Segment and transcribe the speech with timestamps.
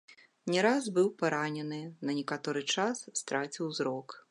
[0.53, 4.19] Не раз быў паранены, на некаторы час страціў зрок.